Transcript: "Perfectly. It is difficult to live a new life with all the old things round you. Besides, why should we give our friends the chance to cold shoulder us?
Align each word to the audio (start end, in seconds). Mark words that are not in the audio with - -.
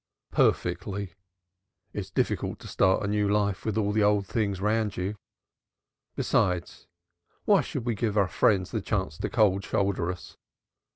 "Perfectly. 0.31 1.13
It 1.93 1.99
is 1.99 2.09
difficult 2.09 2.57
to 2.61 2.83
live 2.83 3.03
a 3.03 3.07
new 3.07 3.29
life 3.29 3.63
with 3.65 3.77
all 3.77 3.91
the 3.91 4.01
old 4.01 4.25
things 4.25 4.59
round 4.59 4.97
you. 4.97 5.15
Besides, 6.15 6.87
why 7.45 7.61
should 7.61 7.85
we 7.85 7.93
give 7.93 8.17
our 8.17 8.27
friends 8.27 8.71
the 8.71 8.81
chance 8.81 9.19
to 9.19 9.29
cold 9.29 9.63
shoulder 9.63 10.11
us? 10.11 10.37